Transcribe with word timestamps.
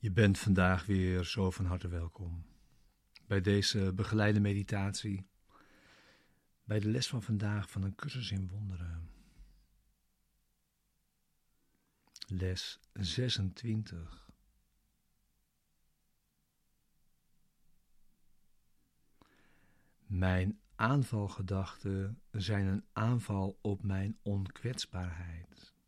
Je 0.00 0.10
bent 0.10 0.38
vandaag 0.38 0.86
weer 0.86 1.24
zo 1.24 1.50
van 1.50 1.64
harte 1.64 1.88
welkom 1.88 2.44
bij 3.26 3.40
deze 3.40 3.92
begeleide 3.94 4.40
meditatie, 4.40 5.26
bij 6.64 6.80
de 6.80 6.88
les 6.88 7.08
van 7.08 7.22
vandaag 7.22 7.70
van 7.70 7.82
een 7.82 7.94
cursus 7.94 8.30
in 8.30 8.48
wonderen. 8.48 9.10
Les 12.26 12.80
26. 12.92 14.30
Mijn 20.06 20.60
aanvalgedachten 20.74 22.22
zijn 22.30 22.66
een 22.66 22.84
aanval 22.92 23.58
op 23.60 23.82
mijn 23.82 24.18
onkwetsbaarheid. 24.22 25.79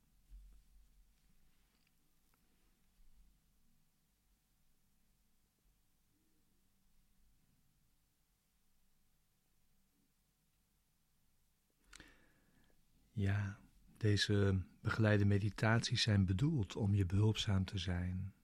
Ja, 13.13 13.59
deze 13.97 14.63
begeleide 14.81 15.25
meditaties 15.25 16.03
zijn 16.03 16.27
bedoeld 16.27 16.77
om 16.77 16.95
je 16.95 17.07
behulpzaam 17.07 17.65
te 17.65 17.79
zijn. 17.79 18.35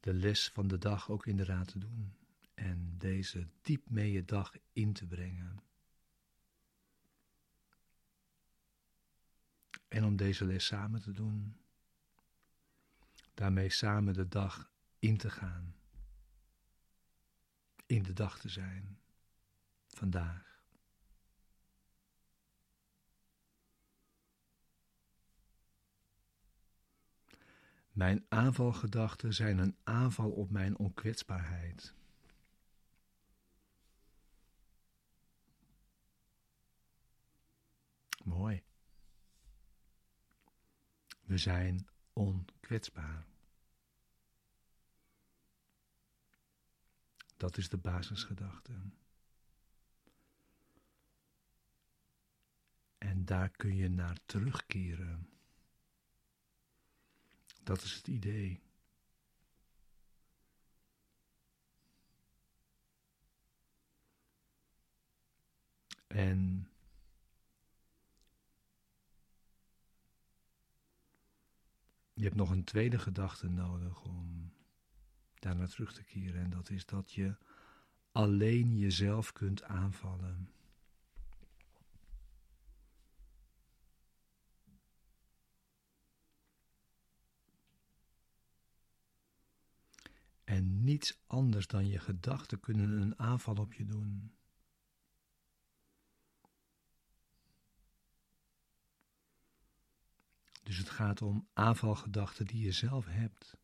De 0.00 0.14
les 0.14 0.48
van 0.48 0.68
de 0.68 0.78
dag 0.78 1.10
ook 1.10 1.26
inderdaad 1.26 1.68
te 1.68 1.78
doen 1.78 2.14
en 2.54 2.94
deze 2.98 3.48
diep 3.62 3.90
mee 3.90 4.12
je 4.12 4.24
dag 4.24 4.54
in 4.72 4.92
te 4.92 5.06
brengen. 5.06 5.62
En 9.88 10.04
om 10.04 10.16
deze 10.16 10.44
les 10.44 10.66
samen 10.66 11.00
te 11.02 11.12
doen, 11.12 11.56
daarmee 13.34 13.70
samen 13.70 14.14
de 14.14 14.28
dag 14.28 14.72
in 14.98 15.16
te 15.16 15.30
gaan, 15.30 15.74
in 17.86 18.02
de 18.02 18.12
dag 18.12 18.38
te 18.38 18.48
zijn, 18.48 18.98
vandaag. 19.88 20.49
Mijn 28.00 28.24
aanvalgedachten 28.28 29.34
zijn 29.34 29.58
een 29.58 29.76
aanval 29.84 30.30
op 30.30 30.50
mijn 30.50 30.78
onkwetsbaarheid. 30.78 31.94
Mooi. 38.24 38.62
We 41.20 41.38
zijn 41.38 41.88
onkwetsbaar. 42.12 43.26
Dat 47.36 47.56
is 47.56 47.68
de 47.68 47.78
basisgedachte. 47.78 48.72
En 52.98 53.24
daar 53.24 53.50
kun 53.50 53.76
je 53.76 53.88
naar 53.88 54.18
terugkeren. 54.26 55.39
Dat 57.62 57.82
is 57.82 57.94
het 57.94 58.08
idee. 58.08 58.62
En 66.06 66.68
je 72.12 72.22
hebt 72.22 72.36
nog 72.36 72.50
een 72.50 72.64
tweede 72.64 72.98
gedachte 72.98 73.48
nodig 73.48 74.02
om 74.02 74.52
daar 75.34 75.56
naar 75.56 75.68
terug 75.68 75.92
te 75.92 76.02
keren. 76.02 76.42
En 76.42 76.50
dat 76.50 76.70
is 76.70 76.86
dat 76.86 77.12
je 77.12 77.36
alleen 78.12 78.76
jezelf 78.76 79.32
kunt 79.32 79.62
aanvallen. 79.62 80.52
En 90.50 90.84
niets 90.84 91.20
anders 91.26 91.66
dan 91.66 91.86
je 91.86 91.98
gedachten 91.98 92.60
kunnen 92.60 93.00
een 93.00 93.18
aanval 93.18 93.54
op 93.54 93.72
je 93.72 93.84
doen. 93.84 94.34
Dus 100.62 100.76
het 100.76 100.90
gaat 100.90 101.22
om 101.22 101.48
aanvalgedachten 101.52 102.46
die 102.46 102.64
je 102.64 102.72
zelf 102.72 103.06
hebt. 103.06 103.56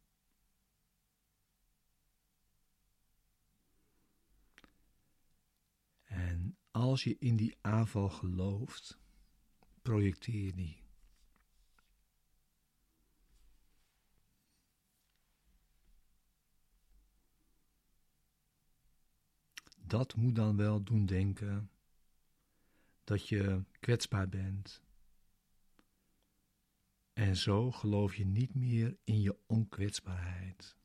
En 6.04 6.58
als 6.70 7.04
je 7.04 7.16
in 7.18 7.36
die 7.36 7.56
aanval 7.60 8.08
gelooft, 8.08 8.98
projecteer 9.82 10.44
je 10.44 10.54
die. 10.54 10.85
Dat 19.86 20.16
moet 20.16 20.34
dan 20.34 20.56
wel 20.56 20.82
doen 20.82 21.06
denken 21.06 21.70
dat 23.04 23.28
je 23.28 23.64
kwetsbaar 23.80 24.28
bent. 24.28 24.82
En 27.12 27.36
zo 27.36 27.70
geloof 27.70 28.14
je 28.14 28.26
niet 28.26 28.54
meer 28.54 28.96
in 29.04 29.20
je 29.20 29.38
onkwetsbaarheid. 29.46 30.76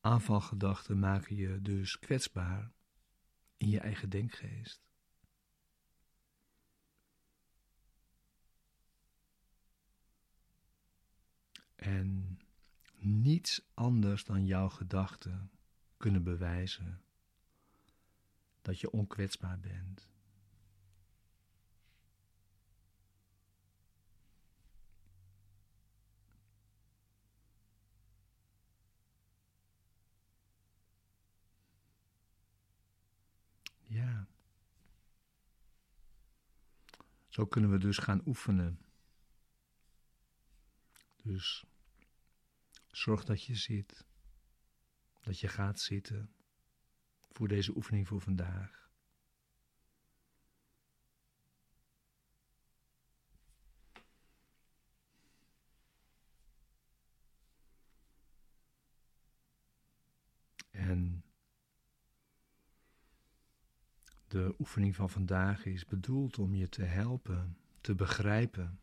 Aanvalgedachten 0.00 0.98
maken 0.98 1.36
je 1.36 1.62
dus 1.62 1.98
kwetsbaar 1.98 2.72
in 3.56 3.68
je 3.68 3.80
eigen 3.80 4.10
denkgeest. 4.10 4.89
En 11.80 12.38
niets 12.98 13.70
anders 13.74 14.24
dan 14.24 14.46
jouw 14.46 14.68
gedachten 14.68 15.50
kunnen 15.96 16.22
bewijzen 16.22 17.02
dat 18.62 18.80
je 18.80 18.90
onkwetsbaar 18.90 19.60
bent. 19.60 20.08
Ja. 33.82 34.26
Zo 37.28 37.46
kunnen 37.46 37.70
we 37.70 37.78
dus 37.78 37.98
gaan 37.98 38.22
oefenen. 38.26 38.89
Dus 41.30 41.64
zorg 42.90 43.24
dat 43.24 43.44
je 43.44 43.54
zit, 43.54 44.06
dat 45.20 45.40
je 45.40 45.48
gaat 45.48 45.80
zitten 45.80 46.34
voor 47.30 47.48
deze 47.48 47.76
oefening 47.76 48.08
voor 48.08 48.20
vandaag. 48.20 48.90
En 60.70 61.24
de 64.28 64.54
oefening 64.58 64.94
van 64.94 65.10
vandaag 65.10 65.64
is 65.64 65.84
bedoeld 65.84 66.38
om 66.38 66.54
je 66.54 66.68
te 66.68 66.84
helpen 66.84 67.58
te 67.80 67.94
begrijpen 67.94 68.80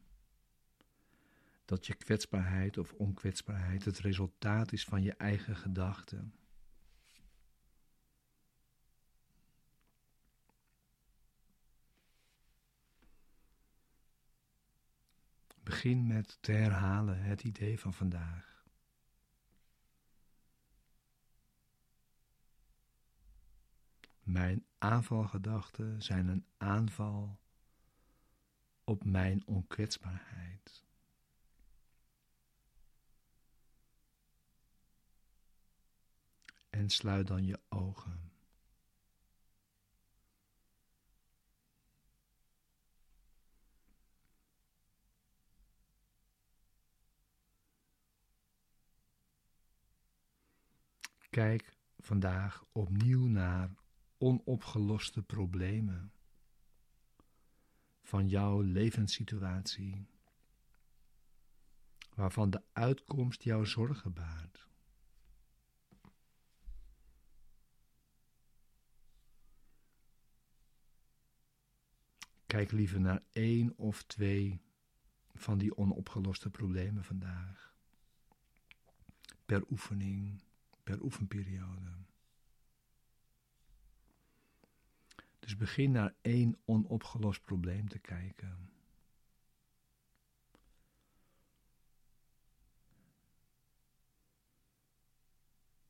dat 1.67 1.85
je 1.85 1.95
kwetsbaarheid 1.95 2.77
of 2.77 2.93
onkwetsbaarheid 2.93 3.85
het 3.85 3.99
resultaat 3.99 4.71
is 4.71 4.85
van 4.85 5.03
je 5.03 5.13
eigen 5.13 5.55
gedachten. 5.55 6.33
Begin 15.63 16.07
met 16.07 16.37
te 16.41 16.51
herhalen 16.51 17.21
het 17.21 17.43
idee 17.43 17.79
van 17.79 17.93
vandaag. 17.93 18.65
Mijn 24.23 24.65
aanvalgedachten 24.77 26.01
zijn 26.01 26.27
een 26.27 26.45
aanval 26.57 27.39
op 28.83 29.03
mijn 29.03 29.47
onkwetsbaarheid. 29.47 30.86
En 36.77 36.89
sluit 36.89 37.27
dan 37.27 37.45
je 37.45 37.59
ogen. 37.69 38.31
Kijk 51.29 51.77
vandaag 51.97 52.65
opnieuw 52.71 53.27
naar 53.27 53.69
onopgeloste 54.18 55.23
problemen 55.23 56.12
van 58.01 58.27
jouw 58.27 58.62
levenssituatie, 58.62 60.07
waarvan 62.15 62.50
de 62.50 62.63
uitkomst 62.73 63.44
jouw 63.44 63.63
zorgen 63.63 64.13
baart. 64.13 64.68
Kijk 72.57 72.71
liever 72.71 73.00
naar 73.00 73.24
één 73.31 73.77
of 73.77 74.04
twee 74.04 74.62
van 75.33 75.57
die 75.57 75.77
onopgeloste 75.77 76.50
problemen 76.50 77.04
vandaag. 77.04 77.75
Per 79.45 79.63
oefening, 79.69 80.42
per 80.83 81.01
oefenperiode. 81.01 81.92
Dus 85.39 85.56
begin 85.56 85.92
naar 85.92 86.15
één 86.21 86.57
onopgelost 86.65 87.42
probleem 87.42 87.89
te 87.89 88.00
kijken. 88.00 88.69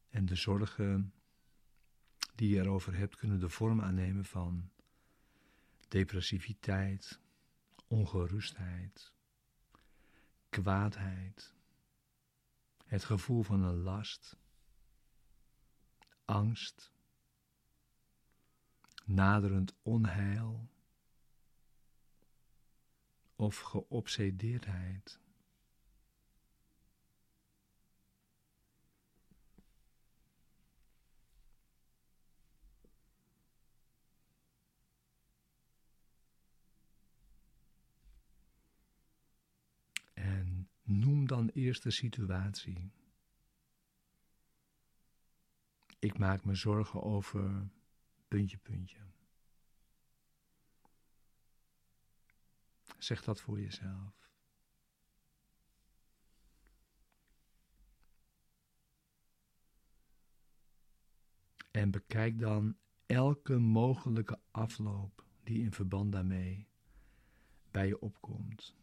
En 0.09 0.25
de 0.25 0.35
zorgen 0.35 1.13
die 2.35 2.49
je 2.49 2.59
erover 2.59 2.97
hebt 2.97 3.15
kunnen 3.15 3.39
de 3.39 3.49
vorm 3.49 3.81
aannemen 3.81 4.25
van 4.25 4.71
depressiviteit, 5.87 7.19
ongerustheid, 7.87 9.13
kwaadheid, 10.49 11.53
het 12.85 13.03
gevoel 13.03 13.43
van 13.43 13.63
een 13.63 13.81
last, 13.81 14.37
angst, 16.25 16.91
naderend 19.05 19.73
onheil 19.81 20.69
of 23.35 23.59
geobsedeerdheid. 23.59 25.19
En 40.13 40.69
dan 41.27 41.49
eerst 41.49 41.83
de 41.83 41.91
situatie. 41.91 42.91
Ik 45.99 46.17
maak 46.17 46.43
me 46.43 46.55
zorgen 46.55 47.03
over 47.03 47.69
puntje, 48.27 48.57
puntje. 48.57 48.99
Zeg 52.97 53.23
dat 53.23 53.41
voor 53.41 53.59
jezelf. 53.61 54.27
En 61.71 61.91
bekijk 61.91 62.39
dan 62.39 62.77
elke 63.05 63.57
mogelijke 63.57 64.39
afloop 64.51 65.25
die 65.43 65.61
in 65.61 65.71
verband 65.71 66.11
daarmee 66.11 66.67
bij 67.71 67.87
je 67.87 67.99
opkomt, 67.99 68.75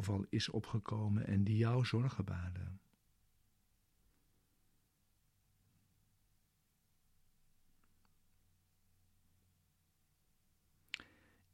of 0.00 0.08
al 0.08 0.26
is 0.28 0.48
opgekomen 0.48 1.26
en 1.26 1.44
die 1.44 1.56
jou 1.56 1.84
zorgen 1.84 2.24
baden. 2.24 2.80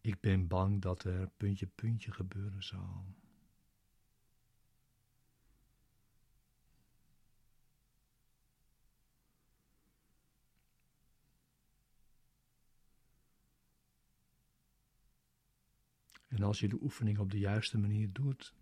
Ik 0.01 0.21
ben 0.21 0.47
bang 0.47 0.83
dat 0.83 1.05
er 1.05 1.29
puntje 1.37 1.67
puntje 1.67 2.13
gebeuren 2.13 2.63
zal. 2.63 3.05
En 16.37 16.43
als 16.43 16.61
je 16.61 16.69
de 16.69 16.83
oefening 16.83 17.19
op 17.19 17.31
de 17.31 17.39
juiste 17.39 17.79
manier 17.79 18.13
doet, 18.13 18.55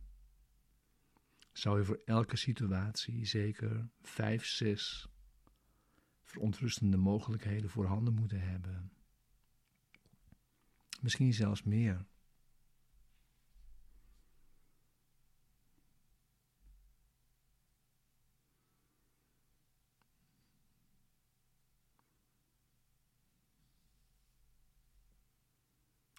zou 1.52 1.78
je 1.78 1.84
voor 1.84 2.02
elke 2.04 2.36
situatie 2.36 3.24
zeker 3.24 3.90
vijf, 4.00 4.46
zes 4.46 5.08
verontrustende 6.22 6.96
mogelijkheden 6.96 7.70
voorhanden 7.70 8.14
moeten 8.14 8.40
hebben. 8.40 8.92
Misschien 11.00 11.32
zelfs 11.32 11.62
meer. 11.62 12.06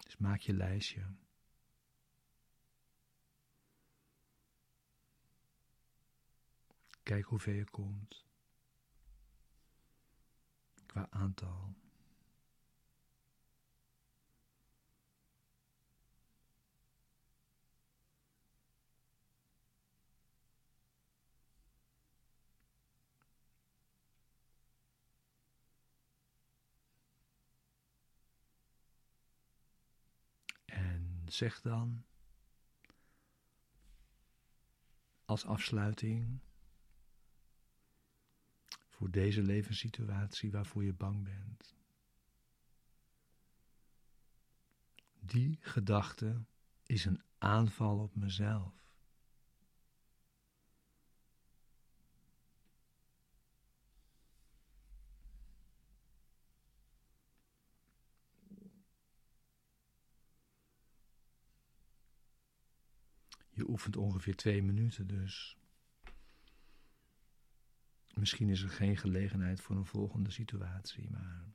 Dus 0.04 0.16
maak 0.16 0.40
je 0.40 0.52
lijstje. 0.52 1.06
Kijk 7.06 7.24
hoe 7.24 7.38
ver 7.38 7.54
je 7.54 7.64
komt. 7.64 8.24
Qua 10.86 11.06
aantal. 11.10 11.74
zeg 31.26 31.60
dan 31.60 32.04
als 35.24 35.44
afsluiting 35.44 36.40
voor 38.96 39.10
deze 39.10 39.42
levenssituatie 39.42 40.50
waarvoor 40.50 40.84
je 40.84 40.92
bang 40.92 41.24
bent. 41.24 41.74
Die 45.20 45.58
gedachte 45.60 46.44
is 46.82 47.04
een 47.04 47.22
aanval 47.38 47.98
op 47.98 48.14
mezelf. 48.14 48.84
Je 63.50 63.68
oefent 63.68 63.96
ongeveer 63.96 64.36
twee 64.36 64.62
minuten, 64.62 65.06
dus 65.06 65.56
misschien 68.18 68.48
is 68.48 68.62
er 68.62 68.68
geen 68.68 68.96
gelegenheid 68.96 69.60
voor 69.60 69.76
een 69.76 69.86
volgende 69.86 70.30
situatie, 70.30 71.10
maar 71.10 71.52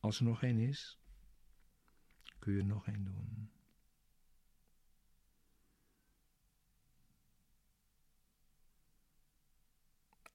als 0.00 0.18
er 0.18 0.24
nog 0.24 0.42
één 0.42 0.58
is, 0.58 0.98
kun 2.38 2.52
je 2.52 2.58
er 2.58 2.66
nog 2.66 2.86
één 2.86 3.04
doen. 3.04 3.50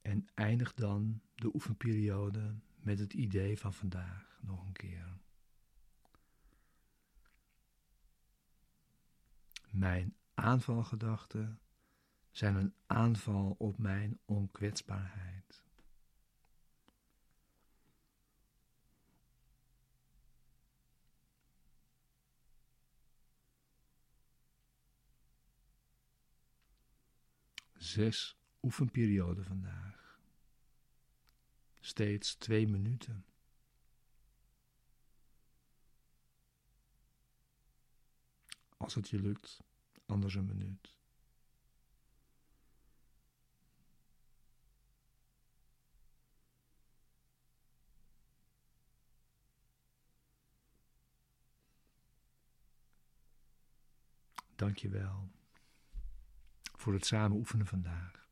En 0.01 0.27
eindig 0.33 0.73
dan 0.73 1.21
de 1.35 1.53
oefenperiode 1.53 2.55
met 2.75 2.99
het 2.99 3.13
idee 3.13 3.59
van 3.59 3.73
vandaag 3.73 4.39
nog 4.41 4.65
een 4.65 4.73
keer. 4.73 5.17
Mijn 9.69 10.15
aanvalgedachten 10.33 11.59
zijn 12.37 12.55
een 12.55 12.73
aanval 12.85 13.55
op 13.57 13.77
mijn 13.77 14.19
onkwetsbaarheid. 14.25 15.63
Zes 27.77 28.37
oefenperioden 28.61 29.45
vandaag. 29.45 30.19
steeds 31.79 32.35
twee 32.35 32.67
minuten. 32.67 33.25
Als 38.77 38.95
het 38.95 39.09
je 39.09 39.19
lukt, 39.19 39.63
anders 40.05 40.35
een 40.35 40.45
minuut. 40.45 40.96
Dank 54.57 54.77
je 54.77 54.89
wel 54.89 55.31
voor 56.75 56.93
het 56.93 57.05
samen 57.05 57.37
oefenen 57.37 57.65
vandaag. 57.65 58.26